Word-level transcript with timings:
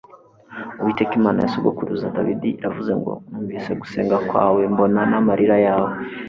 uwiteka 0.79 1.13
imana 1.19 1.39
ya 1.41 1.51
sogokuruza 1.53 2.13
dawidi 2.15 2.49
iravuze 2.59 2.91
ngo 2.99 3.13
numvise 3.29 3.71
gusenga 3.81 4.15
kwawe 4.29 4.61
mbona 4.73 4.99
n'amarira 5.11 5.57
yawe 5.67 5.91